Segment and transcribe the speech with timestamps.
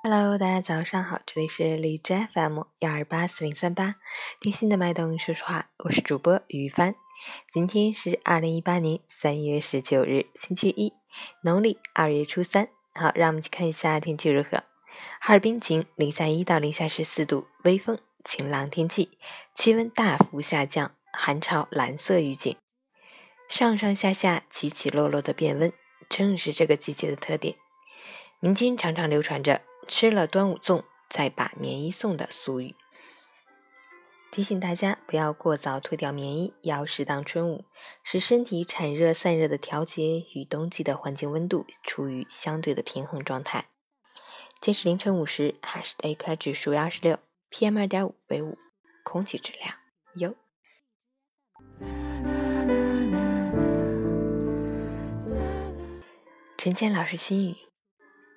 [0.00, 3.96] Hello，大家早上好，这里是荔枝 FM 幺二八四零三八，
[4.40, 6.94] 听心的脉动说说话，我是主播于帆。
[7.50, 10.92] 今天是二零一八年三月十九日，星期一，
[11.42, 12.68] 农历二月初三。
[12.94, 14.62] 好，让我们去看一下天气如何。
[15.20, 19.18] 哈尔滨晴，零下一到零下十四度，微风，晴朗天气，
[19.56, 22.56] 气温大幅下降，寒潮蓝色预警，
[23.48, 25.72] 上上下下起起落落的变温，
[26.08, 27.56] 正是这个季节的特点。
[28.40, 29.62] 民间常常流传着。
[29.90, 32.74] 吃了端午粽，再把棉衣送的俗语，
[34.30, 37.64] 提醒大家不要过早脱掉棉衣，要适当春捂，
[38.04, 43.70] 使身体产热散热的调节与冬季的环境温度处于相对的平衡状态。
[44.60, 47.18] 截止凌晨五时，哈市的 AQI 指数为二十六
[47.50, 48.58] ，PM 二点五为五，
[49.02, 49.74] 空气质量
[50.16, 50.36] 优。
[56.58, 57.67] 陈建老师心语。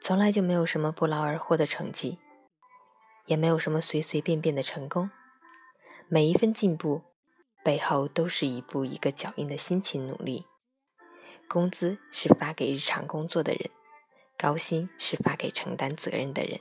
[0.04, 2.18] 从来就没有什么不劳而获的成绩，
[3.28, 5.12] 也没有什么随随便便的成功。
[6.08, 7.04] 每一份进步
[7.64, 10.48] 背后，都是一步一个脚印的辛勤努力。
[11.48, 13.70] 工资是发给日常工作的人，
[14.40, 16.60] 高薪是发给承担责任的人，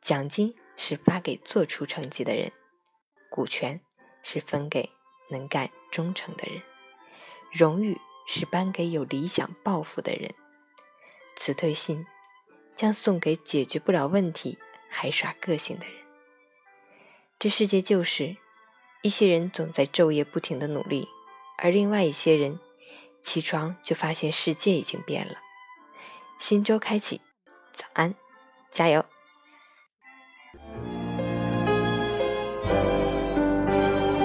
[0.00, 2.52] 奖金是发给做出成绩的人，
[3.28, 3.80] 股权
[4.22, 4.90] 是分给
[5.30, 6.62] 能干忠诚的人，
[7.52, 10.32] 荣誉是颁给有理想抱负的人，
[11.34, 12.06] 辞退信。
[12.80, 14.56] 将送给解决不了问题
[14.88, 15.94] 还耍个性的人。
[17.38, 18.38] 这世界就是，
[19.02, 21.06] 一些人总在昼夜不停的努力，
[21.58, 22.58] 而另外一些人
[23.20, 25.34] 起床就发现世界已经变了。
[26.38, 27.20] 新周开启，
[27.74, 28.14] 早安，
[28.70, 29.04] 加油！